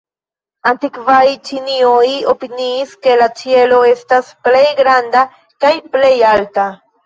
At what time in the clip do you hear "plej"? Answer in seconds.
4.49-4.67, 5.95-6.15